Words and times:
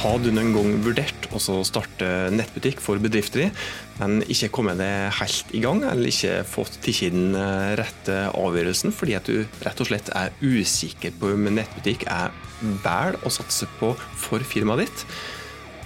Har 0.00 0.16
du 0.24 0.30
noen 0.32 0.54
gang 0.54 0.76
vurdert 0.80 1.26
å 1.36 1.40
starte 1.66 2.06
nettbutikk 2.32 2.78
for 2.80 2.96
bedrifter 3.02 3.50
men 4.00 4.22
ikke 4.32 4.48
kommet 4.56 4.78
deg 4.80 5.10
helt 5.18 5.50
i 5.52 5.60
gang, 5.60 5.82
eller 5.84 6.08
ikke 6.08 6.38
fått 6.48 6.78
tatt 6.80 7.02
den 7.12 7.34
eh, 7.36 7.74
rette 7.76 8.16
avgjørelsen 8.32 8.94
fordi 8.96 9.18
at 9.18 9.28
du 9.28 9.44
rett 9.66 9.82
og 9.82 9.90
slett 9.90 10.08
er 10.16 10.32
usikker 10.40 11.12
på 11.20 11.34
om 11.34 11.50
nettbutikk 11.52 12.06
er 12.08 12.32
vel 12.80 13.20
å 13.20 13.32
satse 13.34 13.68
på 13.76 13.92
for 14.16 14.40
firmaet 14.40 14.86
ditt? 14.86 15.04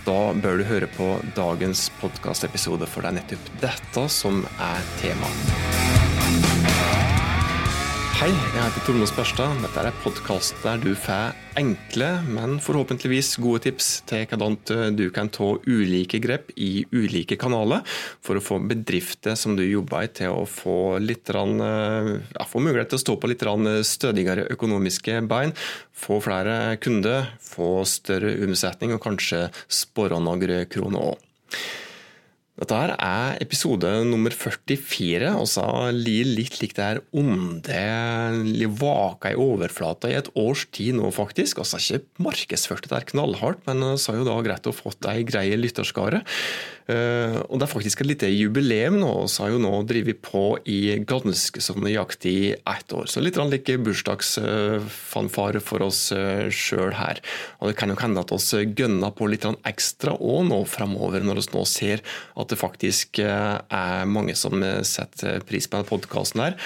Da 0.07 0.19
bør 0.37 0.61
du 0.61 0.69
høre 0.69 0.87
på 0.95 1.17
dagens 1.35 1.89
podkastepisode, 1.99 2.87
for 2.87 3.03
det 3.03 3.11
er 3.11 3.19
nettopp 3.23 3.55
dette 3.65 4.09
som 4.13 4.45
er 4.63 4.93
temaet. 5.01 6.94
Hei, 8.25 8.31
jeg 8.33 8.57
heter 8.57 8.85
Tormod 8.87 9.09
Spørstad. 9.11 9.59
Dette 9.61 9.83
er 9.85 9.97
podkast 10.01 10.63
der 10.65 10.79
du 10.81 10.95
får 10.97 11.35
enkle, 11.61 12.07
men 12.25 12.55
forhåpentligvis 12.65 13.35
gode 13.45 13.67
tips 13.67 13.89
til 14.09 14.25
hvordan 14.31 14.97
du 14.97 15.03
kan 15.13 15.29
ta 15.29 15.51
ulike 15.67 16.23
grep 16.25 16.49
i 16.57 16.87
ulike 16.89 17.37
kanaler 17.37 17.85
for 18.25 18.41
å 18.41 18.45
få 18.47 18.63
bedrifter 18.65 19.37
som 19.37 19.59
du 19.59 19.67
jobber 19.67 20.09
i 20.09 20.13
til 20.23 20.33
å 20.33 20.49
få, 20.49 20.97
litt, 21.05 21.29
ja, 21.37 22.49
få 22.49 22.65
mulighet 22.65 22.95
til 22.95 23.03
å 23.03 23.05
stå 23.05 23.21
på 23.21 23.29
litt 23.29 23.45
stødigere 23.93 24.49
økonomiske 24.57 25.21
bein, 25.29 25.53
få 25.93 26.23
flere 26.25 26.79
kunder, 26.81 27.29
få 27.45 27.83
større 27.85 28.39
omsetning 28.49 28.97
og 28.97 29.05
kanskje 29.05 29.51
spare 29.69 30.17
noen 30.17 30.65
kroner 30.73 31.11
òg. 31.13 31.33
Dette 32.55 32.77
her 32.79 32.93
er 32.95 33.41
episode 33.43 33.89
nummer 34.07 34.31
44, 34.31 35.33
og 35.35 35.49
så 35.51 35.65
lir 35.91 36.29
litt 36.37 36.61
lik 36.61 36.77
det 36.77 36.85
her 36.87 37.01
onde 37.11 37.81
vaka 38.79 39.33
i 39.33 39.39
overflata 39.43 40.13
i 40.13 40.15
et 40.21 40.31
års 40.39 40.63
tid 40.71 40.95
nå, 41.01 41.11
faktisk. 41.15 41.59
Har 41.59 41.83
ikke 41.83 42.23
markedsført 42.23 42.87
det 42.87 42.93
der 42.95 43.09
knallhardt, 43.11 43.65
men 43.67 43.83
så 43.99 44.15
er 44.15 44.21
jo 44.21 44.29
da 44.31 44.39
greit 44.47 44.71
å 44.71 44.77
fått 44.77 45.11
ei 45.11 45.27
grei 45.27 45.49
lytterskare. 45.59 46.23
Eh, 46.85 47.37
og 47.49 47.57
Det 47.59 47.65
er 47.65 47.73
faktisk 47.73 48.03
et 48.03 48.11
lite 48.11 48.29
jubileum 48.29 48.99
nå. 49.01 49.13
Vi 49.25 49.41
har 49.41 49.53
jo 49.55 49.61
nå 49.63 49.73
drevet 49.89 50.21
på 50.25 50.59
i 50.69 50.99
ganske 51.01 51.63
så 51.65 51.77
nøyaktig 51.79 52.57
ett 52.61 52.93
år. 52.93 53.09
Så 53.09 53.23
litt 53.25 53.41
like 53.41 53.79
bursdagsfanfare 53.81 55.61
for 55.65 55.83
oss 55.83 56.13
eh, 56.13 56.51
sjøl 56.51 56.93
her. 56.93 57.21
Og 57.61 57.71
Det 57.71 57.77
kan 57.81 57.89
jo 57.89 57.97
hende 57.97 58.21
at 58.21 58.31
vi 58.31 58.75
gønner 58.77 59.15
på 59.17 59.29
litt 59.33 59.49
ekstra 59.65 60.17
òg 60.19 60.49
nå 60.51 60.65
framover, 60.69 61.25
når 61.25 61.41
vi 61.41 61.57
nå 61.57 61.65
ser 61.65 62.05
at 62.37 62.49
det 62.49 62.61
faktisk 62.61 63.19
eh, 63.19 63.59
er 63.65 64.05
mange 64.05 64.37
som 64.37 64.61
setter 64.85 65.41
pris 65.45 65.67
på 65.67 65.79
denne 65.79 65.89
podkasten 65.89 66.45
her. 66.45 66.59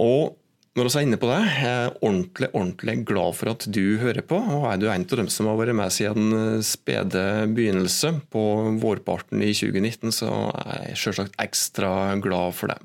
Og 0.00 0.38
når 0.72 0.88
vi 0.88 0.92
er 0.96 1.04
inne 1.04 1.18
på 1.20 1.28
det, 1.28 1.40
jeg 1.52 1.68
er 1.68 1.96
ordentlig 2.00 2.48
ordentlig 2.56 2.92
glad 3.04 3.34
for 3.36 3.50
at 3.50 3.64
du 3.68 3.98
hører 4.00 4.24
på. 4.24 4.38
og 4.40 4.70
Er 4.70 4.78
du 4.80 4.86
en 4.88 5.02
av 5.04 5.18
dem 5.20 5.26
som 5.28 5.50
har 5.50 5.58
vært 5.58 5.76
med 5.76 5.92
siden 5.92 6.32
eh, 6.32 6.62
spede 6.64 7.24
begynnelse 7.52 8.14
på 8.32 8.44
vårparten 8.80 9.44
i 9.44 9.50
2019, 9.52 10.14
så 10.16 10.30
er 10.62 10.86
jeg 10.86 11.02
selvsagt 11.02 11.36
ekstra 11.44 11.90
glad 12.24 12.56
for 12.56 12.72
det. 12.72 12.78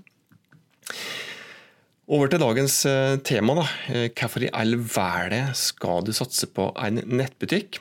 Over 2.11 2.27
til 2.31 2.43
dagens 2.43 2.75
eh, 2.91 3.13
tema. 3.23 3.55
da. 3.61 3.65
Eh, 3.95 4.09
hvorfor 4.11 4.43
i 4.43 4.51
all 4.51 4.75
verden 4.83 5.55
skal 5.55 6.03
du 6.03 6.11
satse 6.11 6.51
på 6.51 6.67
en 6.83 6.99
nettbutikk? 7.07 7.79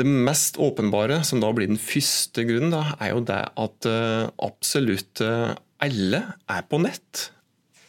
Det 0.00 0.08
mest 0.08 0.56
åpenbare, 0.56 1.20
som 1.20 1.44
da 1.44 1.52
blir 1.52 1.68
den 1.68 1.80
første 1.80 2.48
grunnen, 2.48 2.72
da, 2.72 2.96
er 2.96 3.12
jo 3.12 3.20
det 3.28 3.42
at 3.60 3.92
absolutt 4.40 5.20
alle 5.20 6.24
er 6.48 6.64
på 6.64 6.80
nett 6.80 7.26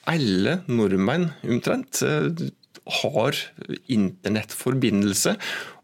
alle 0.09 0.59
nordmenn 0.67 1.29
omtrent 1.47 2.01
eh, 2.05 2.49
har 3.03 3.37
internettforbindelse, 3.91 5.37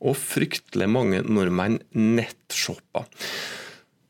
og 0.03 0.17
fryktelig 0.19 0.89
mange 0.91 1.23
nordmenn 1.23 1.79
nettshopper. 1.95 3.07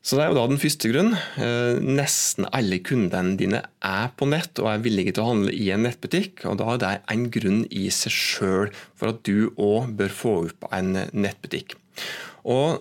Så 0.00 0.16
Det 0.16 0.24
er 0.24 0.30
jo 0.32 0.38
da 0.40 0.46
den 0.48 0.58
første 0.58 0.90
grunnen. 0.90 1.16
Eh, 1.38 1.78
nesten 1.84 2.48
alle 2.56 2.80
kundene 2.82 3.36
dine 3.38 3.60
er 3.84 4.08
på 4.16 4.26
nett 4.26 4.58
og 4.58 4.70
er 4.72 4.82
villige 4.82 5.12
til 5.14 5.22
å 5.22 5.28
handle 5.28 5.52
i 5.54 5.68
en 5.70 5.84
nettbutikk. 5.86 6.46
og 6.48 6.58
Da 6.58 6.72
er 6.72 6.78
det 6.82 6.94
en 7.12 7.26
grunn 7.30 7.60
i 7.70 7.86
seg 7.94 8.14
sjøl 8.16 8.72
for 8.96 9.12
at 9.12 9.22
du 9.28 9.52
òg 9.54 9.92
bør 10.00 10.08
få 10.08 10.32
opp 10.48 10.66
en 10.72 10.96
nettbutikk. 11.12 11.76
Og 12.48 12.80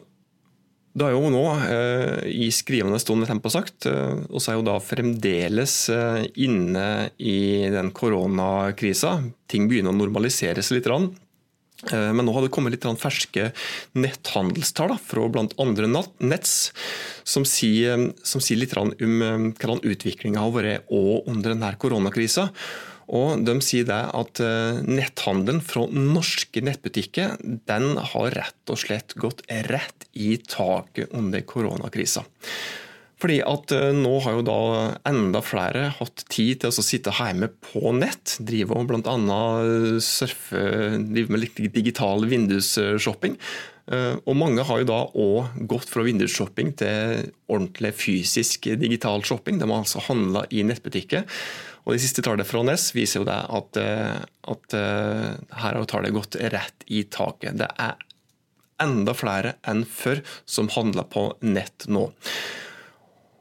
det 0.97 1.05
er 1.05 1.13
jo 1.13 1.29
nå, 1.29 1.43
eh, 1.69 2.27
i 2.45 2.49
skrivende 2.53 2.97
stund, 3.01 3.27
tempo 3.29 3.51
sagt, 3.53 3.85
eh, 3.85 4.17
og 4.29 4.41
så 4.41 4.51
er 4.51 4.57
jo 4.57 4.65
da 4.65 4.79
fremdeles 4.81 5.75
eh, 5.93 6.23
inne 6.41 7.11
i 7.21 7.69
den 7.69 7.91
koronakrisa. 7.93 9.19
Ting 9.49 9.69
begynner 9.69 9.93
å 9.93 9.99
normalisere 9.99 10.65
seg 10.65 10.79
litt. 10.79 10.89
Men 11.93 12.25
nå 12.27 12.33
har 12.35 12.43
det 12.43 12.49
kommet 12.51 12.73
litt 12.73 12.83
ferske 12.99 13.53
netthandelstall 13.95 14.97
fra 14.99 15.29
bl.a. 15.31 16.01
Nets, 16.27 16.55
som 17.23 17.45
sier, 17.47 18.09
som 18.19 18.43
sier 18.43 18.59
litt 18.59 18.75
om 18.75 18.91
hvordan 18.99 19.79
utviklinga 19.87 20.43
har 20.43 20.51
vært 20.57 20.91
under 20.91 21.53
denne 21.53 21.71
koronakrisa. 21.79 22.49
Og 23.09 23.41
De 23.45 23.55
sier 23.65 23.87
det 23.89 24.01
at 24.15 24.41
eh, 24.43 24.81
netthandelen 24.85 25.63
fra 25.65 25.87
norske 25.89 26.61
nettbutikker 26.65 27.39
den 27.69 27.95
har 28.11 28.35
rett 28.37 28.71
og 28.73 28.81
slett 28.83 29.15
gått 29.19 29.41
rett 29.69 30.05
i 30.13 30.35
taket 30.45 31.15
under 31.17 31.41
koronakrisa. 31.47 32.25
Fordi 33.19 33.39
at 33.43 33.73
eh, 33.75 33.89
Nå 33.95 34.13
har 34.23 34.37
jo 34.37 34.45
da 34.47 34.59
enda 35.09 35.41
flere 35.43 35.89
hatt 35.97 36.23
tid 36.31 36.61
til 36.61 36.71
å 36.71 36.85
sitte 36.85 37.15
hjemme 37.17 37.51
på 37.71 37.95
nett. 37.97 38.37
Drive 38.45 38.77
og 38.77 38.91
bl.a. 38.91 39.41
surfe, 40.03 40.63
drive 41.09 41.33
med 41.33 41.47
litt 41.47 41.59
digital 41.75 42.29
vindusshopping. 42.29 43.39
Eh, 43.89 44.15
og 44.29 44.37
Mange 44.37 44.63
har 44.65 44.81
jo 44.81 44.89
da 44.89 44.99
òg 45.17 45.55
gått 45.69 45.89
fra 45.89 46.05
vindusshopping 46.05 46.75
til 46.79 47.31
ordentlig 47.49 47.93
fysisk 47.97 48.69
digital 48.79 49.25
shopping. 49.25 49.57
De 49.57 49.69
har 49.69 49.81
altså 49.81 50.03
handla 50.05 50.45
i 50.53 50.63
nettbutikker. 50.67 51.25
Og 51.87 51.95
De 51.95 52.03
siste 52.03 52.21
tallene 52.21 52.45
fra 52.45 52.61
NES 52.65 52.91
viser 52.93 53.23
jo 53.23 53.29
det 53.29 53.39
at, 53.57 53.81
eh, 53.81 54.21
at 54.53 54.77
eh, 54.77 55.33
her 55.63 55.79
har 55.79 55.89
tallet 55.89 56.13
gått 56.13 56.37
rett 56.53 56.85
i 56.87 57.03
taket. 57.09 57.57
Det 57.57 57.69
er 57.81 57.97
enda 58.79 59.15
flere 59.17 59.57
enn 59.67 59.83
før 59.83 60.21
som 60.47 60.69
handler 60.71 61.09
på 61.09 61.31
nett 61.41 61.89
nå. 61.89 62.05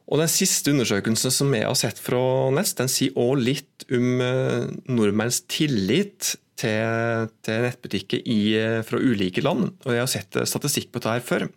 Og 0.09 0.23
Den 0.23 0.31
siste 0.33 0.73
undersøkelsen 0.73 1.31
som 1.35 1.53
jeg 1.53 1.69
har 1.69 1.77
sett 1.77 2.01
fra 2.01 2.49
NES, 2.57 2.73
den 2.81 2.89
sier 2.89 3.19
òg 3.21 3.43
litt 3.45 3.85
om 3.93 4.23
nordmenns 4.89 5.43
tillit 5.53 6.39
til, 6.59 7.31
til 7.47 7.65
nettbutikker 7.65 8.27
i, 8.27 8.43
fra 8.87 9.01
ulike 9.01 9.45
land. 9.45 9.71
Og 9.87 9.95
Jeg 9.95 10.05
har 10.05 10.13
sett 10.13 10.43
statistikk 10.51 10.93
på 10.93 11.03
dette 11.03 11.17
her 11.19 11.27
før. 11.27 11.49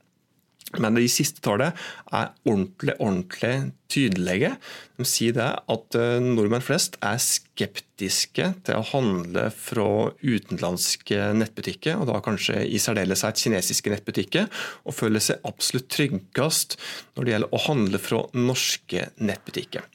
Men 0.80 0.96
de 0.96 1.08
siste 1.12 1.42
tallene 1.44 1.74
er 2.16 2.30
ordentlig 2.48 2.94
ordentlig 3.02 3.56
tydelige. 3.92 4.54
De 4.96 5.08
sier 5.08 5.36
det 5.36 5.48
at 5.74 5.98
eh, 6.00 6.24
nordmenn 6.24 6.64
flest 6.64 6.96
er 7.04 7.20
skeptiske 7.20 8.48
til 8.68 8.78
å 8.78 8.86
handle 8.94 9.50
fra 9.52 9.88
utenlandske 10.24 11.32
nettbutikker, 11.42 12.00
og 12.00 12.08
da 12.08 12.22
kanskje 12.24 12.62
i 12.64 12.80
særdeleshet 12.80 13.42
kinesiske 13.44 13.92
nettbutikker, 13.92 14.48
og 14.88 14.96
føler 14.96 15.24
seg 15.24 15.44
absolutt 15.48 15.92
tryggest 15.92 16.78
når 17.18 17.26
det 17.28 17.36
gjelder 17.36 17.58
å 17.58 17.66
handle 17.68 18.02
fra 18.02 18.24
norske 18.38 19.10
nettbutikker. 19.20 19.90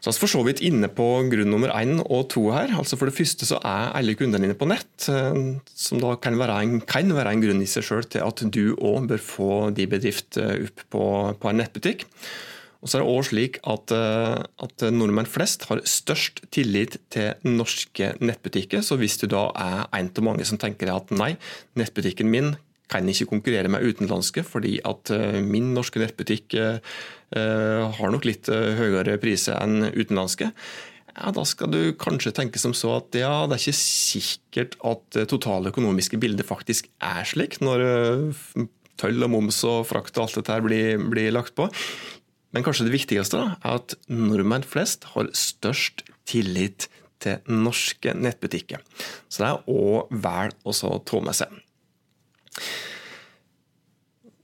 Så 0.00 0.14
vi 0.14 0.22
for 0.22 0.32
så 0.32 0.42
vidt 0.46 0.62
inne 0.64 0.88
på 0.88 1.06
grunn 1.28 1.50
nummer 1.52 1.72
én 1.76 1.98
og 2.00 2.30
to 2.32 2.46
her. 2.54 2.72
Altså 2.72 2.96
For 2.96 3.10
det 3.10 3.16
første 3.18 3.48
så 3.48 3.58
er 3.60 3.90
alle 3.98 4.16
kundene 4.16 4.46
dine 4.46 4.56
på 4.56 4.68
nett, 4.70 5.08
eh, 5.12 5.40
som 5.76 6.00
da 6.00 6.14
kan 6.16 6.38
være 6.40 6.60
en, 6.64 6.78
kan 6.80 7.12
være 7.12 7.34
en 7.34 7.44
grunn 7.44 7.64
i 7.64 7.68
seg 7.68 7.84
sjøl 7.86 8.06
til 8.08 8.24
at 8.24 8.44
du 8.48 8.64
òg 8.76 9.10
bør 9.10 9.20
få 9.20 9.50
de 9.76 9.88
bedrift 9.90 10.40
opp 10.40 10.86
på, 10.92 11.04
på 11.36 11.52
en 11.52 11.60
nettbutikk. 11.60 12.08
Og 12.80 12.88
så 12.88 12.96
er 12.96 13.02
det 13.02 13.12
også 13.12 13.28
slik 13.34 13.58
at, 13.68 13.92
eh, 13.92 14.40
at, 14.64 14.86
nordmenn 14.94 15.28
flest 15.28 15.66
har 15.68 15.82
størst 15.84 16.40
tillit 16.54 16.96
til 17.12 17.36
norske 17.44 18.14
nettbutikker. 18.24 18.80
Så 18.84 18.96
hvis 19.00 19.18
du 19.20 19.28
da 19.28 19.50
er 19.52 19.84
en 19.98 20.08
av 20.08 20.24
mange 20.24 20.48
som 20.48 20.60
tenker 20.60 20.92
at 20.94 21.12
nei, 21.12 21.34
nettbutikken 21.76 22.32
min 22.32 22.54
kan 22.90 23.08
ikke 23.08 23.28
konkurrere 23.30 23.70
med 23.72 23.84
utenlandske, 23.86 24.44
fordi 24.46 24.78
at 24.86 25.12
eh, 25.14 25.40
min 25.44 25.72
norske 25.76 26.02
nettbutikk 26.02 26.56
eh, 26.58 26.80
eh, 27.36 27.82
har 27.98 28.12
nok 28.12 28.26
litt 28.28 28.50
høyere 28.50 29.18
priser 29.22 29.58
enn 29.60 29.92
utenlandske. 29.94 30.50
Ja, 31.10 31.32
Da 31.34 31.44
skal 31.46 31.72
du 31.72 31.80
kanskje 31.98 32.34
tenke 32.34 32.60
som 32.62 32.74
så 32.76 32.96
at 33.00 33.16
ja, 33.18 33.46
det 33.50 33.56
er 33.56 33.64
ikke 33.64 33.78
sikkert 33.80 34.76
at 34.86 35.02
det 35.16 35.26
totale 35.32 35.72
økonomiske 35.72 36.20
bildet 36.22 36.48
faktisk 36.48 36.90
er 37.02 37.26
slik, 37.26 37.58
når 37.64 37.82
tøll 39.00 39.26
og 39.26 39.32
moms 39.32 39.58
og 39.66 39.82
frakt 39.88 40.16
og 40.18 40.26
alt 40.26 40.38
dette 40.38 40.54
her 40.54 40.64
blir, 40.64 41.02
blir 41.10 41.34
lagt 41.34 41.56
på. 41.58 41.66
Men 42.54 42.64
kanskje 42.66 42.86
det 42.88 42.94
viktigste 42.94 43.38
da, 43.38 43.58
er 43.62 43.78
at 43.80 43.94
nordmenn 44.10 44.66
flest 44.66 45.06
har 45.14 45.30
størst 45.36 46.04
tillit 46.30 46.88
til 47.20 47.42
norske 47.52 48.14
nettbutikker. 48.16 48.82
Så 49.28 49.42
det 49.42 49.50
er 49.50 49.66
òg 49.70 50.14
vel 50.24 50.54
å 50.64 50.74
ta 51.06 51.20
med 51.22 51.36
seg. 51.36 51.60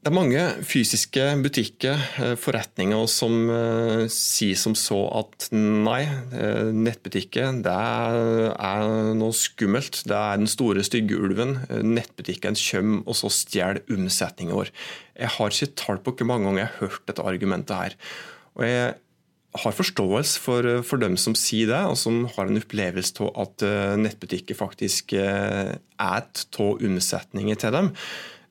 Det 0.07 0.13
er 0.13 0.15
mange 0.15 0.43
fysiske 0.63 1.23
butikker, 1.43 2.03
eh, 2.23 2.35
forretninger, 2.39 3.09
som 3.11 3.49
uh, 3.51 4.05
sier 4.07 4.55
som 4.55 4.77
så 4.79 5.01
at 5.19 5.49
nei, 5.51 6.05
uh, 6.31 6.71
nettbutikker 6.71 7.59
det 7.65 7.73
er 7.75 8.85
noe 9.19 9.35
skummelt. 9.35 10.05
Det 10.07 10.15
er 10.15 10.39
den 10.39 10.47
store 10.47 10.85
stygge 10.87 11.19
ulven. 11.19 11.57
Nettbutikken 11.83 12.55
kommer 12.55 13.03
og 13.03 13.19
så 13.19 13.33
stjeler 13.35 13.83
omsetningen 13.91 14.55
vår. 14.55 14.71
Jeg 15.19 15.35
har 15.41 15.59
ikke 15.59 15.75
tall 15.83 15.99
på 15.99 16.15
hvor 16.15 16.31
mange 16.31 16.53
ganger 16.53 16.63
jeg 16.63 16.71
har 16.71 16.87
hørt 16.87 17.11
dette 17.11 17.27
argumentet 17.27 17.77
her. 17.81 17.99
Og 18.55 18.63
jeg 18.63 18.95
har 19.63 19.75
forståelse 19.77 20.41
for, 20.43 20.69
for 20.87 21.03
dem 21.03 21.17
som 21.21 21.37
sier 21.39 21.71
det, 21.71 21.83
og 21.91 21.99
som 22.01 22.25
har 22.37 22.49
en 22.49 22.61
opplevelse 22.61 23.17
av 23.25 23.33
at 23.47 23.67
nettbutikker 24.01 24.59
faktisk 24.59 25.17
er 25.17 25.77
av 26.57 26.87
omsetninger 26.87 27.61
til 27.61 27.77
dem. 27.77 27.93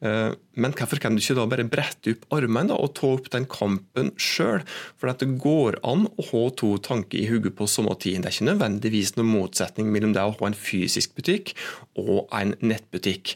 Eh, 0.04 0.34
men 0.56 0.74
hvorfor 0.76 1.00
kan 1.02 1.16
du 1.16 1.22
ikke 1.22 1.36
da 1.38 1.46
bare 1.50 1.68
brette 1.68 2.14
opp 2.16 2.26
armene 2.36 2.76
og 2.76 2.94
ta 2.98 3.12
opp 3.16 3.30
den 3.34 3.48
kampen 3.52 4.12
sjøl? 4.20 4.64
For 5.00 5.12
det 5.12 5.30
går 5.42 5.80
an 5.88 6.08
å 6.08 6.28
ha 6.32 6.44
to 6.60 6.76
tanker 6.84 7.20
i 7.22 7.28
hodet 7.30 7.56
på 7.58 7.68
samme 7.70 7.96
tid. 8.02 8.24
Det 8.24 8.32
er 8.32 8.38
ikke 8.38 8.50
nødvendigvis 8.52 9.16
noen 9.18 9.32
motsetning 9.34 9.92
mellom 9.94 10.16
det 10.16 10.24
å 10.24 10.36
ha 10.36 10.50
en 10.50 10.58
fysisk 10.58 11.16
butikk 11.18 11.54
og 12.00 12.28
en 12.36 12.56
nettbutikk. 12.64 13.36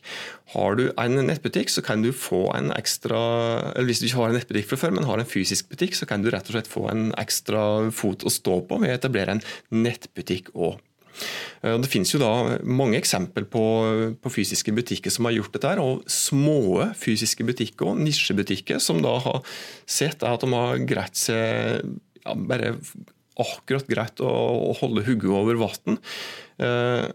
Har 0.55 0.79
du 0.79 0.87
en 0.97 1.19
nettbutikk, 1.27 1.69
så 1.69 1.83
kan 1.85 2.03
du 2.03 2.09
få 2.15 2.47
en 2.55 2.73
ekstra 2.73 3.19
eller 3.75 3.89
Hvis 3.89 4.01
du 4.01 4.07
ikke 4.07 4.21
har 4.23 4.31
en 4.31 4.37
nettbutikk 4.39 4.69
fra 4.69 4.81
før, 4.81 4.93
men 4.95 5.07
har 5.07 5.21
en 5.21 5.29
fysisk 5.29 5.69
butikk, 5.69 5.95
så 5.97 6.07
kan 6.09 6.23
du 6.23 6.29
rett 6.29 6.49
og 6.49 6.57
slett 6.57 6.69
få 6.69 6.87
en 6.91 7.09
ekstra 7.21 7.61
fot 7.93 8.25
å 8.25 8.33
stå 8.33 8.61
på 8.69 8.81
ved 8.81 8.93
å 8.93 8.99
etablere 8.99 9.37
en 9.37 9.43
nettbutikk 9.73 10.53
òg. 10.53 10.79
Eh, 11.61 11.75
det 11.81 11.91
finnes 11.91 12.11
jo 12.13 12.21
da 12.21 12.59
mange 12.63 12.99
eksempel 12.99 13.47
på, 13.49 13.63
på, 14.21 14.33
fysiske 14.33 14.73
butikker 14.75 15.13
som 15.13 15.27
har 15.27 15.37
gjort 15.37 15.55
dette, 15.57 15.75
og 15.83 16.03
små 16.09 16.89
fysiske 16.99 17.45
butikker 17.47 17.91
og 17.91 18.03
nisjebutikker 18.03 18.81
som 18.83 19.01
da 19.05 19.15
har 19.25 19.41
sett 19.89 20.25
at 20.27 20.45
de 20.45 20.53
har 20.55 20.83
greit 20.89 21.19
seg 21.19 21.87
ja, 22.23 22.35
bare 22.35 22.75
akkurat 23.39 23.87
greit 23.87 24.23
å, 24.23 24.29
å 24.69 24.77
holde 24.81 25.05
hodet 25.07 25.31
over 25.31 25.59
vann, 25.61 25.99
eh, 26.59 27.05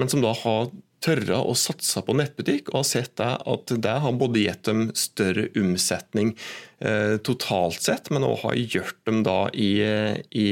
men 0.00 0.10
som 0.12 0.24
da 0.24 0.32
har 0.36 0.72
tørre 1.02 1.38
å 1.42 1.54
satse 1.58 2.02
på 2.06 2.14
nettbutikk, 2.16 2.70
og 2.70 2.82
har 2.82 2.88
sett 2.88 3.22
at 3.22 3.74
det 3.84 3.94
har 4.04 4.18
både 4.18 4.44
gitt 4.44 4.64
dem 4.68 4.84
større 4.98 5.48
omsetning 5.58 6.32
eh, 6.80 7.18
totalt 7.26 7.82
sett, 7.82 8.10
men 8.14 8.26
òg 8.26 8.38
har 8.44 8.60
gjort 8.76 9.00
dem 9.08 9.22
da 9.26 9.36
i, 9.52 9.72
i 10.30 10.46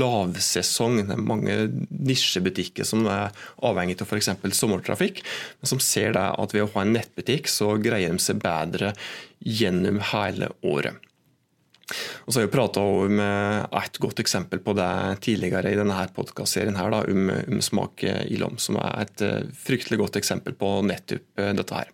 lavsesong. 0.00 1.00
Det 1.04 1.16
er 1.16 1.24
mange 1.30 1.58
nisjebutikker 1.90 2.88
som 2.88 3.06
er 3.10 3.32
avhengig 3.64 4.00
av 4.02 4.10
f.eks. 4.10 4.32
sommertrafikk, 4.58 5.22
men 5.60 5.74
som 5.74 5.82
ser 5.82 6.18
at 6.18 6.56
ved 6.56 6.66
å 6.66 6.72
ha 6.74 6.84
en 6.84 6.94
nettbutikk, 6.98 7.50
så 7.50 7.74
greier 7.82 8.14
de 8.14 8.22
seg 8.22 8.42
bedre 8.42 8.94
gjennom 9.44 10.00
hele 10.12 10.50
året. 10.66 10.98
Og 12.24 12.32
så 12.32 12.40
har 12.40 12.46
vi 12.46 12.54
prata 12.54 12.80
om 12.80 13.20
et 13.20 13.98
godt 14.00 14.22
eksempel 14.22 14.62
på 14.64 14.72
det 14.78 14.90
tidligere 15.24 15.74
i 15.74 15.78
denne 15.78 15.98
podkastserien 16.16 16.78
om, 16.80 17.28
om 17.30 17.60
Smak 17.64 18.04
i 18.04 18.38
lom, 18.40 18.56
som 18.58 18.78
er 18.80 19.04
et 19.04 19.24
eh, 19.24 19.52
fryktelig 19.66 20.00
godt 20.00 20.18
eksempel 20.20 20.56
på 20.58 20.78
nettopp 20.86 21.42
eh, 21.42 21.52
dette 21.56 21.82
her. 21.82 21.92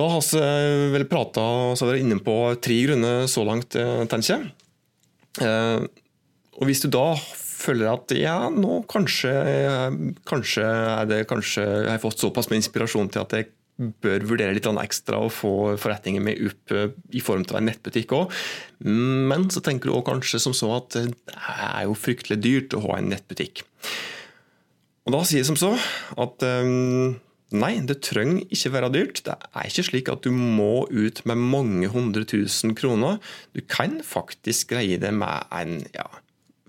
Da 0.00 0.08
har 0.08 0.24
vi 0.24 0.90
vel 0.94 1.06
prata 1.10 1.44
vært 1.76 2.00
inne 2.00 2.18
på 2.24 2.36
tre 2.64 2.80
grunner 2.86 3.28
så 3.30 3.44
langt, 3.46 3.76
eh, 3.76 4.02
tenker 4.10 4.34
jeg. 4.34 4.50
Og 6.60 6.66
hvis 6.66 6.82
du 6.82 6.88
da 6.90 7.12
føler 7.60 7.92
at 7.92 8.12
ja, 8.16 8.48
nå 8.50 8.80
kanskje, 8.90 9.30
kanskje 10.28 10.66
det 11.10 11.20
kanskje 11.30 11.62
jeg 11.62 11.90
har 11.92 12.02
fått 12.02 12.22
såpass 12.24 12.48
med 12.50 12.62
inspirasjon 12.62 13.12
til 13.12 13.22
at 13.22 13.36
jeg 13.36 13.50
bør 13.80 14.26
vurdere 14.28 14.54
litt 14.56 14.68
ekstra 14.68 15.22
å 15.24 15.30
få 15.32 15.52
forretninger 15.80 16.22
med 16.24 16.42
opp 16.50 16.74
eh, 16.76 16.92
i 17.16 17.22
form 17.24 17.46
av 17.48 17.60
en 17.60 17.68
nettbutikk 17.70 18.12
òg. 18.16 18.36
Men 18.84 19.48
så 19.52 19.62
tenker 19.64 19.88
du 19.88 19.94
også 19.94 20.10
kanskje 20.12 20.42
som 20.44 20.56
så 20.56 20.70
at 20.76 20.98
det 20.98 21.08
er 21.38 21.88
jo 21.88 21.96
fryktelig 21.98 22.40
dyrt 22.44 22.76
å 22.76 22.84
ha 22.88 22.98
en 22.98 23.10
nettbutikk. 23.12 23.64
Og 25.08 25.16
Da 25.16 25.24
sier 25.24 25.40
jeg 25.40 25.48
som 25.48 25.58
så 25.58 25.72
at 26.20 26.44
um, 26.44 27.16
nei, 27.56 27.72
det 27.88 28.02
trenger 28.06 28.44
ikke 28.52 28.72
være 28.76 28.92
dyrt. 28.94 29.22
Det 29.26 29.34
er 29.34 29.68
ikke 29.68 29.86
slik 29.88 30.10
at 30.12 30.26
du 30.26 30.30
må 30.34 30.86
ut 30.92 31.22
med 31.28 31.40
mange 31.40 31.90
hundre 31.92 32.26
tusen 32.28 32.76
kroner. 32.78 33.18
Du 33.56 33.64
kan 33.64 33.98
faktisk 34.06 34.74
greie 34.74 35.00
det 35.00 35.12
med 35.16 35.48
en 35.56 35.80
ja, 35.96 36.06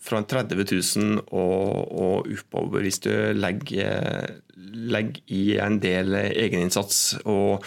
fra 0.02 0.22
30 0.26 0.66
000 0.66 1.26
og, 1.30 1.92
og 1.92 2.32
oppover 2.34 2.86
hvis 2.86 3.02
du 3.06 3.12
legger, 3.38 4.40
legger 4.58 5.22
i 5.34 5.44
en 5.62 5.82
del 5.84 6.18
egeninnsats. 6.22 7.20
og 7.26 7.66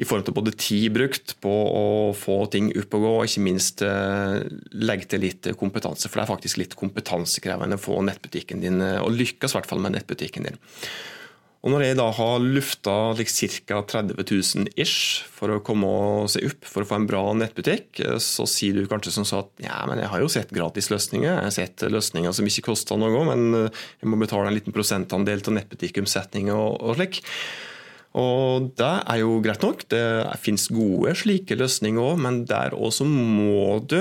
i 0.00 0.06
forhold 0.08 0.24
til 0.24 0.34
både 0.34 0.54
tid 0.56 0.86
brukt 0.94 1.34
på 1.44 1.50
å 1.52 1.86
få 2.16 2.38
ting 2.50 2.70
opp 2.80 2.96
og 2.96 3.04
gå, 3.04 3.10
og 3.12 3.26
ikke 3.28 3.44
minst 3.44 3.82
eh, 3.84 4.38
legge 4.72 5.10
til 5.12 5.22
litt 5.26 5.50
kompetanse. 5.60 6.08
For 6.08 6.18
det 6.18 6.24
er 6.24 6.32
faktisk 6.32 6.58
litt 6.62 6.76
kompetansekrevende 6.80 7.76
å 7.76 7.82
få 7.82 8.00
nettbutikken 8.08 8.64
din, 8.64 8.80
og 8.80 9.12
lykkes 9.14 9.52
i 9.52 9.58
hvert 9.58 9.68
fall 9.68 9.84
med 9.84 9.94
nettbutikken 9.94 10.48
din. 10.48 10.58
Og 11.62 11.70
Når 11.70 11.84
jeg 11.84 11.94
da 11.94 12.08
har 12.10 12.42
lufta 12.42 12.92
ca. 13.14 13.76
30 13.86 14.16
000 14.18 14.72
ish 14.82 15.22
for 15.30 15.54
å 15.54 15.60
komme 15.62 15.86
og 15.86 16.30
se 16.32 16.42
opp 16.48 16.66
for 16.66 16.82
å 16.82 16.88
få 16.90 16.96
en 16.98 17.06
bra 17.06 17.20
nettbutikk, 17.38 18.00
så 18.18 18.46
sier 18.50 18.74
du 18.74 18.88
kanskje 18.90 19.14
som 19.14 19.26
så 19.28 19.44
at 19.44 19.62
ja, 19.62 19.76
men 19.86 20.02
jeg 20.02 20.10
har 20.10 20.24
jo 20.24 20.30
sett 20.32 20.50
gratisløsninger. 20.50 21.30
Jeg 21.30 21.46
har 21.46 21.54
sett 21.54 21.86
løsninger 21.86 22.34
som 22.34 22.50
ikke 22.50 22.66
koster 22.72 22.98
noe, 22.98 23.22
men 23.30 23.70
jeg 23.70 24.10
må 24.10 24.18
betale 24.18 24.50
en 24.50 24.58
liten 24.58 24.74
prosentandel 24.74 25.46
til 25.46 25.54
nettbutikkomsetninger 25.60 26.50
og, 26.56 26.80
og 26.82 26.98
slik. 26.98 27.22
Og 28.18 28.72
Det 28.74 28.92
er 29.06 29.22
jo 29.22 29.38
greit 29.44 29.62
nok. 29.62 29.86
Det 29.86 30.04
finnes 30.42 30.66
gode 30.74 31.14
slike 31.22 31.56
løsninger 31.62 32.10
òg, 32.10 32.18
men 32.26 32.42
der 32.50 32.74
også 32.74 33.06
må 33.06 33.78
du 33.86 34.00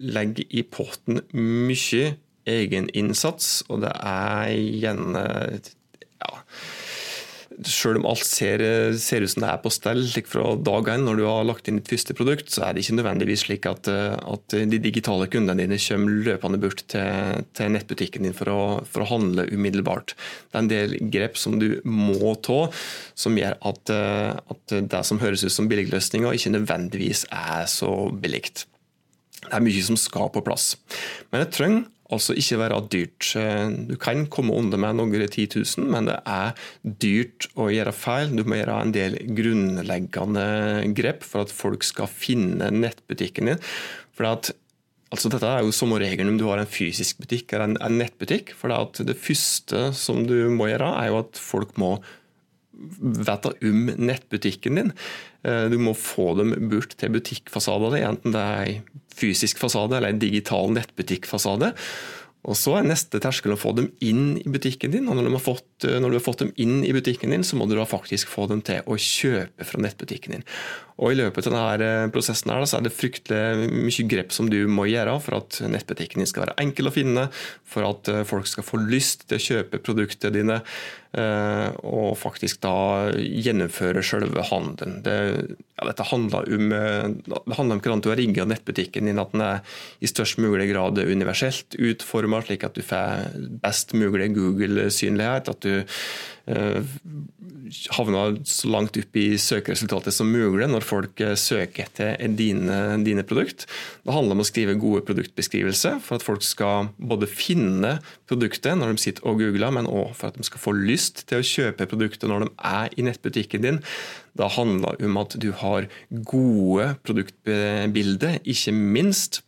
legge 0.00 0.44
i 0.52 0.62
potten 0.64 1.24
mye 1.32 2.14
egeninnsats, 2.48 3.60
og 3.68 3.82
det 3.84 3.92
er 3.96 4.52
gjerne 4.52 5.24
selv 7.68 8.00
om 8.00 8.06
alt 8.10 8.24
ser, 8.26 8.62
ser, 9.00 9.24
ut 9.24 9.32
som 9.32 9.44
det 9.44 9.50
er 9.50 9.60
på 9.62 9.72
stell 9.72 10.02
fra 10.28 10.54
dag 10.56 10.90
én 10.94 11.04
når 11.06 11.20
du 11.20 11.24
har 11.26 11.46
lagt 11.48 11.68
inn 11.68 11.80
ditt 11.80 11.90
første 11.92 12.16
produkt, 12.16 12.50
så 12.52 12.64
er 12.66 12.74
det 12.74 12.84
ikke 12.84 12.96
nødvendigvis 12.98 13.44
slik 13.46 13.68
at, 13.68 13.90
at 13.90 14.56
de 14.56 14.80
digitale 14.82 15.28
kundene 15.30 15.66
dine 15.66 15.80
kommer 15.82 16.24
løpende 16.30 16.60
bort 16.62 16.84
til, 16.92 17.44
til 17.56 17.72
nettbutikken 17.74 18.26
din 18.26 18.36
for 18.36 18.52
å, 18.52 18.60
for 18.88 19.04
å, 19.04 19.10
handle 19.10 19.48
umiddelbart. 19.50 20.14
Det 20.50 20.56
er 20.56 20.64
en 20.64 20.72
del 20.72 20.96
grep 21.12 21.38
som 21.40 21.58
du 21.60 21.80
må 21.84 22.34
ta, 22.44 22.60
som 23.18 23.38
gjør 23.38 23.58
at, 23.72 23.92
at 23.92 24.76
det 24.90 25.04
som 25.06 25.20
høres 25.22 25.44
ut 25.44 25.54
som 25.54 25.68
billigløsninger, 25.70 26.36
ikke 26.36 26.54
nødvendigvis 26.56 27.26
er 27.30 27.66
så 27.70 27.92
billig. 28.10 28.40
Det 29.40 29.56
er 29.56 29.64
mye 29.64 29.82
som 29.84 29.98
skal 29.98 30.30
på 30.32 30.42
plass. 30.44 30.74
Men 31.30 31.44
jeg 31.44 31.52
trenger 31.56 31.88
altså 32.10 32.34
ikke 32.38 32.60
være 32.60 32.80
dyrt. 32.92 33.32
Du 33.88 33.96
kan 34.00 34.24
komme 34.32 34.54
under 34.56 34.80
med 34.80 34.98
noen 34.98 35.14
10 35.14 35.46
000, 35.56 35.90
men 35.90 36.08
det 36.10 36.18
er 36.28 36.54
dyrt 36.82 37.48
å 37.54 37.70
gjøre 37.72 37.94
feil. 37.96 38.34
Du 38.36 38.44
må 38.44 38.60
gjøre 38.60 38.80
en 38.84 38.94
del 38.94 39.18
grunnleggende 39.36 40.46
grep 40.96 41.26
for 41.26 41.46
at 41.46 41.54
folk 41.54 41.86
skal 41.86 42.10
finne 42.10 42.72
nettbutikken 42.74 43.52
din. 43.52 43.62
For 44.16 44.30
at 44.32 44.52
Altså, 45.10 45.26
dette 45.26 45.42
er 45.42 45.64
jo 45.66 45.72
som 45.74 45.90
regelen 45.98 46.30
om 46.30 46.36
du 46.38 46.44
har 46.46 46.60
en 46.62 46.68
fysisk 46.70 47.18
butikk 47.24 47.50
eller 47.50 47.72
en, 47.72 47.72
en 47.82 47.96
nettbutikk. 47.98 48.52
for 48.54 48.70
Det, 48.70 49.08
det 49.08 49.16
første 49.18 49.88
som 49.98 50.22
du 50.22 50.36
må 50.54 50.68
gjøre, 50.70 50.86
er 51.00 51.08
jo 51.10 51.16
at 51.24 51.40
folk 51.40 51.74
må 51.82 51.96
vite 52.80 53.52
om 53.52 53.90
nettbutikken 54.00 54.80
din. 54.80 54.94
Eh, 55.44 55.66
du 55.72 55.76
må 55.80 55.94
få 55.96 56.32
dem 56.38 56.54
bort 56.72 56.96
til 57.00 57.12
butikkfasaden, 57.14 57.98
enten 58.00 58.36
det 58.36 58.46
er 58.46 58.72
en 58.76 59.04
fysisk 59.20 59.60
fasade 59.60 59.98
eller 59.98 60.14
en 60.14 60.22
digital 60.22 60.72
nettbutikkfasade. 60.76 61.74
Og 62.48 62.56
Så 62.56 62.72
er 62.78 62.86
neste 62.88 63.20
terskel 63.20 63.52
å 63.52 63.60
få 63.60 63.74
dem 63.76 63.90
inn 64.00 64.38
i 64.40 64.48
butikken 64.48 64.94
din. 64.94 65.08
og 65.08 65.18
når 65.18 65.28
du, 65.28 65.38
fått, 65.44 65.84
når 65.84 66.08
du, 66.08 66.16
har 66.16 66.24
fått, 66.24 66.38
dem 66.40 66.52
inn 66.56 66.84
i 66.88 66.92
butikken 66.96 67.34
din, 67.34 67.44
så 67.44 67.58
må 67.60 67.66
du 67.68 67.74
da 67.76 67.84
faktisk 67.84 68.32
få 68.32 68.46
dem 68.48 68.62
til 68.64 68.80
å 68.88 68.96
kjøpe 68.96 69.66
fra 69.68 69.80
nettbutikken 69.84 70.38
din. 70.38 70.46
Og 71.00 71.14
I 71.14 71.16
løpet 71.16 71.48
av 71.48 71.54
denne 71.54 71.86
eh, 71.86 72.10
prosessen 72.12 72.52
her, 72.52 72.66
så 72.68 72.78
er 72.78 72.84
det 72.84 72.92
fryktelig 72.92 73.70
mye 73.72 74.06
grep 74.10 74.34
som 74.36 74.50
du 74.52 74.58
må 74.68 74.84
gjøre 74.90 75.16
for 75.24 75.38
at 75.38 75.60
nettbutikken 75.72 76.20
din 76.20 76.28
skal 76.28 76.44
være 76.44 76.58
enkel 76.60 76.90
å 76.90 76.94
finne, 76.94 77.28
for 77.64 77.88
at 77.88 78.10
eh, 78.12 78.26
folk 78.28 78.48
skal 78.50 78.66
få 78.66 78.82
lyst 78.84 79.24
til 79.30 79.38
å 79.38 79.44
kjøpe 79.46 79.80
produktene 79.80 80.34
dine, 80.34 80.58
eh, 81.16 81.68
og 81.88 82.12
faktisk 82.20 82.60
da 82.66 82.74
gjennomføre 83.16 84.04
selve 84.04 84.44
handelen. 84.50 85.00
Det, 85.06 85.16
ja, 85.80 85.88
dette 85.88 86.08
handler 86.10 86.52
om, 86.58 86.68
det 86.68 87.56
handler 87.56 87.78
om 87.78 87.80
hvordan 87.80 88.04
du 88.04 88.10
har 88.12 88.20
rigga 88.20 88.44
nettbutikken 88.50 89.08
din, 89.08 89.24
at 89.24 89.32
den 89.32 89.46
er 89.46 89.64
i 90.04 90.10
størst 90.10 90.42
mulig 90.44 90.68
grad 90.74 91.00
universelt 91.00 91.80
utforma, 91.80 92.44
slik 92.44 92.68
at 92.68 92.76
du 92.76 92.84
får 92.84 93.40
best 93.64 93.96
mulig 93.96 94.34
Google-synlighet. 94.36 95.48
at 95.48 95.64
du 95.64 95.80
havner 97.94 98.38
så 98.48 98.70
langt 98.70 98.98
opp 98.98 99.18
i 99.18 99.26
søkeresultatet 99.40 100.14
som 100.14 100.30
mulig 100.30 100.68
når 100.70 100.86
folk 100.90 101.20
eh, 101.24 101.36
søker 101.38 101.86
etter 101.86 102.16
dine, 102.36 102.78
dine 103.06 103.24
produkt. 103.26 103.66
Det 104.04 104.14
handler 104.14 104.36
om 104.36 104.42
å 104.44 104.48
skrive 104.48 104.78
gode 104.80 105.02
produktbeskrivelser 105.08 106.00
for 106.04 106.18
at 106.18 106.26
folk 106.26 106.44
skal 106.46 106.90
både 106.98 107.28
finne 107.30 107.96
produktet 108.30 108.78
når 108.78 108.94
de 108.94 109.04
sitter 109.04 109.28
og 109.28 109.42
googler, 109.42 109.74
men 109.76 109.90
òg 109.90 110.14
for 110.18 110.30
at 110.30 110.40
de 110.40 110.46
skal 110.46 110.62
få 110.62 110.74
lyst 110.76 111.24
til 111.30 111.40
å 111.40 111.46
kjøpe 111.46 111.88
produktet 111.90 112.30
når 112.30 112.46
de 112.46 112.50
er 112.72 112.96
i 112.96 113.06
nettbutikken 113.06 113.66
din. 113.66 113.78
Det 114.38 114.50
handler 114.56 115.00
om 115.06 115.20
at 115.22 115.38
du 115.42 115.50
har 115.62 115.88
gode 116.10 116.92
produktbilder, 117.06 118.40
ikke 118.44 118.74
minst. 118.76 119.42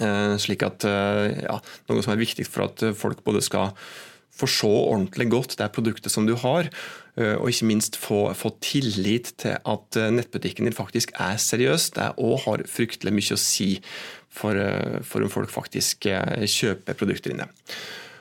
Eh, 0.00 0.36
slik 0.38 0.62
at 0.62 0.86
ja, 0.86 1.56
Noe 1.90 2.04
som 2.04 2.14
er 2.14 2.22
viktig 2.22 2.46
for 2.46 2.68
at 2.68 2.84
folk 2.96 3.24
både 3.26 3.42
skal 3.44 3.74
se 4.48 4.68
ordentlig 4.68 5.28
godt 5.32 5.56
det 5.60 5.70
produktet 5.74 6.12
som 6.12 6.26
du 6.28 6.34
har, 6.40 6.68
eh, 7.16 7.36
og 7.36 7.50
ikke 7.50 7.68
minst 7.68 7.98
få, 8.00 8.28
få 8.34 8.54
tillit 8.64 9.34
til 9.40 9.58
at 9.58 10.00
eh, 10.00 10.10
nettbutikken 10.14 10.68
din 10.68 10.76
faktisk 10.76 11.12
er 11.20 11.40
seriøs. 11.40 11.90
Det 11.96 12.12
òg 12.16 12.44
har 12.46 12.66
fryktelig 12.70 13.14
mye 13.16 13.36
å 13.36 13.40
si 13.40 13.70
for, 14.30 14.56
eh, 14.56 15.00
for, 15.02 15.24
om 15.24 15.32
folk 15.32 15.52
faktisk 15.52 16.08
kjøper 16.08 16.96
produkter 16.96 17.34
inne. 17.34 17.50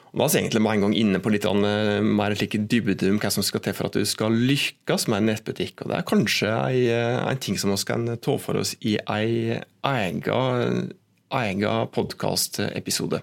Og 0.10 0.18
Da 0.18 0.26
er 0.26 0.30
vi 0.34 0.40
egentlig 0.40 0.62
med 0.66 0.74
en 0.74 0.84
gang 0.88 0.94
inne 0.98 1.20
på 1.22 1.30
litt 1.30 1.46
mer 1.46 2.34
like 2.34 2.58
dybde 2.58 3.12
om 3.12 3.20
hva 3.22 3.30
som 3.30 3.46
skal 3.46 3.62
til 3.62 3.76
for 3.78 3.92
at 3.92 3.94
du 3.94 4.06
skal 4.10 4.34
lykkes 4.34 5.06
med 5.06 5.22
en 5.22 5.30
nettbutikk. 5.30 5.84
Og 5.84 5.92
Det 5.92 5.98
er 6.00 6.08
kanskje 6.10 6.50
en, 6.50 7.38
ting 7.38 7.60
som 7.62 7.70
vi 7.70 7.78
kan 7.86 8.18
ta 8.18 8.38
for 8.42 8.58
oss 8.58 8.74
i 8.82 8.98
en 8.98 9.62
egen, 9.86 10.90
egen 11.30 11.92
podkastepisode. 11.94 13.22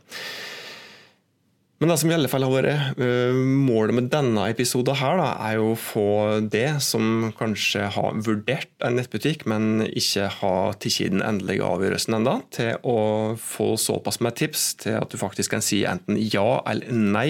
Men 1.76 1.90
det 1.92 1.98
som 2.00 2.08
i 2.08 2.14
alle 2.16 2.28
fall 2.32 2.44
har 2.46 2.52
vært 2.54 3.00
uh, 3.02 3.36
målet 3.36 3.96
med 3.98 4.06
denne 4.12 4.46
episoden, 4.48 4.96
her 4.96 5.18
da, 5.20 5.26
er 5.44 5.58
jo 5.58 5.74
å 5.74 5.80
få 5.80 6.06
det 6.48 6.78
som 6.84 7.26
kanskje 7.36 7.90
har 7.92 8.16
vurdert 8.24 8.72
en 8.86 8.96
nettbutikk, 8.96 9.44
men 9.50 9.84
ikke 9.90 10.30
har 10.38 10.78
tatt 10.80 11.12
den 11.12 11.24
endelige 11.24 11.66
avgjørelsen 11.68 12.16
ennå, 12.16 12.38
til 12.56 12.80
å 12.80 12.96
få 13.40 13.74
såpass 13.80 14.22
med 14.24 14.38
tips 14.40 14.70
til 14.86 14.96
at 15.02 15.12
du 15.12 15.20
faktisk 15.20 15.52
kan 15.52 15.64
si 15.64 15.82
enten 15.88 16.16
ja 16.16 16.62
eller 16.64 16.96
nei. 16.96 17.28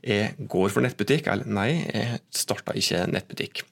Jeg 0.00 0.48
går 0.50 0.72
for 0.72 0.84
nettbutikk, 0.86 1.28
eller 1.28 1.52
nei, 1.52 1.84
jeg 1.92 2.22
starta 2.32 2.72
ikke 2.78 3.04
nettbutikk. 3.12 3.66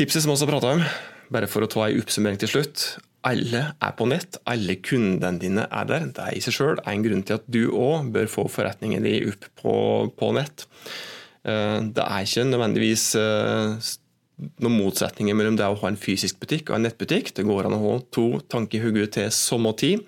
Tipset 0.00 0.24
som 0.24 0.32
vi 0.32 0.40
har 0.40 0.54
prata 0.54 0.74
om, 0.78 0.88
bare 1.30 1.50
for 1.50 1.66
å 1.66 1.70
ta 1.70 1.90
en 1.90 2.00
oppsummering 2.00 2.40
til 2.40 2.54
slutt 2.56 2.88
alle 3.26 3.62
er 3.76 3.94
på 3.98 4.06
nett, 4.08 4.38
alle 4.48 4.76
kundene 4.80 5.40
dine 5.40 5.66
er 5.68 5.88
der. 5.88 6.06
Det 6.14 6.24
er 6.24 6.36
i 6.36 6.42
seg 6.44 6.56
sjøl 6.56 6.82
en 6.88 7.04
grunn 7.04 7.24
til 7.26 7.38
at 7.40 7.48
du 7.52 7.62
òg 7.68 8.12
bør 8.14 8.30
få 8.32 8.46
forretningen 8.52 9.04
din 9.04 9.32
opp 9.32 9.48
på, 9.60 9.74
på, 10.16 10.30
nett. 10.36 10.64
Eh, 11.44 11.78
det 11.92 12.06
er 12.06 12.28
ikke 12.28 12.46
nødvendigvis 12.48 13.06
eh, 13.20 13.90
noen 14.64 14.78
motsetninger 14.78 15.36
mellom 15.36 15.58
det 15.60 15.68
å 15.68 15.76
ha 15.82 15.90
en 15.90 16.00
fysisk 16.00 16.40
butikk 16.40 16.70
og 16.70 16.78
en 16.78 16.88
nettbutikk. 16.88 17.34
Det 17.36 17.44
går 17.48 17.68
an 17.68 17.76
å 17.76 17.82
ha 17.84 17.98
to 18.14 18.28
tanker 18.48 18.80
i 18.80 18.84
hodet 18.86 19.10
til 19.18 19.30
samme 19.34 19.74
tid. 19.80 20.04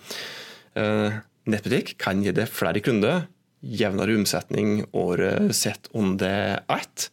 Eh, 0.78 1.21
nettbutikk 1.52 1.97
kan 2.00 2.25
gi 2.25 2.33
deg 2.35 2.49
flere 2.49 2.81
kunder, 2.85 3.26
jevnere 3.62 4.16
omsetning 4.19 4.87
året 4.99 5.52
sett 5.54 5.90
under 5.95 6.62
ett. 6.73 7.11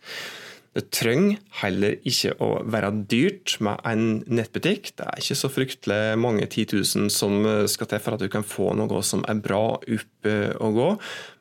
Det 0.78 0.86
trenger 0.94 1.40
heller 1.64 1.96
ikke 2.08 2.36
å 2.46 2.50
være 2.70 2.92
dyrt 3.10 3.56
med 3.66 3.82
en 3.90 4.22
nettbutikk. 4.30 4.92
Det 5.00 5.08
er 5.08 5.24
ikke 5.24 5.40
så 5.40 5.50
fryktelig 5.52 6.00
mange 6.22 6.46
10 6.46 6.78
000 6.78 7.10
som 7.14 7.42
skal 7.72 7.90
til 7.90 8.04
for 8.04 8.16
at 8.16 8.24
du 8.24 8.30
kan 8.32 8.46
få 8.46 8.72
noe 8.78 9.02
som 9.06 9.26
er 9.28 9.42
bra 9.42 9.64
opp 9.80 10.30
å 10.30 10.72
gå. 10.76 10.90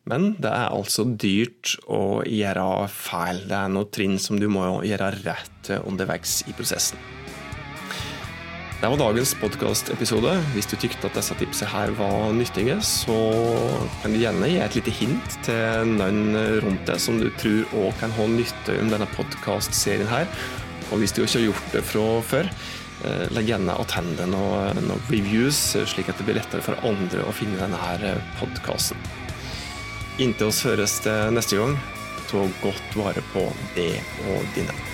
Men 0.08 0.30
det 0.40 0.48
er 0.48 0.72
altså 0.72 1.04
dyrt 1.12 1.76
å 1.92 2.24
gjøre 2.24 2.88
feil. 2.88 3.44
Det 3.50 3.60
er 3.60 3.72
noen 3.76 3.92
trinn 3.92 4.16
som 4.22 4.40
du 4.40 4.48
må 4.48 4.64
gjøre 4.88 5.12
rett 5.20 5.74
underveis 5.84 6.40
i 6.48 6.56
prosessen. 6.56 7.27
Det 8.78 8.86
var 8.86 9.00
dagens 9.00 9.32
podkastepisode. 9.34 10.36
Hvis 10.54 10.68
du 10.70 10.76
tykte 10.78 11.08
at 11.08 11.16
disse 11.18 11.34
tipsene 11.34 11.66
her 11.72 11.90
var 11.98 12.28
nyttige, 12.30 12.76
så 12.86 13.16
kan 14.04 14.12
du 14.14 14.20
gjerne 14.20 14.46
gi 14.46 14.60
et 14.62 14.76
lite 14.78 14.92
hint 14.94 15.38
til 15.42 15.94
noen 15.96 16.36
rundt 16.62 16.84
deg 16.86 17.00
som 17.02 17.16
du 17.18 17.26
tror 17.40 17.72
òg 17.80 17.96
kan 17.98 18.14
ha 18.14 18.26
nytte 18.30 18.76
om 18.78 18.92
denne 18.92 19.08
podkastserien 19.16 20.06
her. 20.06 20.30
Og 20.92 21.02
hvis 21.02 21.10
du 21.10 21.24
ikke 21.24 21.40
har 21.40 21.46
gjort 21.48 21.74
det 21.74 21.82
fra 21.88 22.04
før, 22.28 22.50
eh, 23.02 23.24
legg 23.34 23.50
gjerne 23.50 23.74
attende 23.82 24.28
noen, 24.30 24.78
noen 24.86 25.02
reviews, 25.10 25.58
slik 25.74 26.12
at 26.12 26.22
det 26.22 26.28
blir 26.28 26.38
lettere 26.38 26.62
for 26.62 26.78
andre 26.86 27.26
å 27.26 27.34
finne 27.34 27.58
denne 27.58 28.14
podkasten. 28.38 29.02
Inntil 30.22 30.52
oss 30.52 30.62
høres 30.62 31.00
det 31.02 31.18
neste 31.34 31.58
gang, 31.58 31.74
ta 32.30 32.46
godt 32.62 32.94
vare 32.94 33.26
på 33.34 33.42
det 33.74 33.96
og 34.28 34.46
dine. 34.54 34.87